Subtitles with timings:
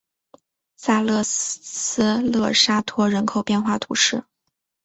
[0.77, 4.23] 萨勒斯勒沙托人口变化图示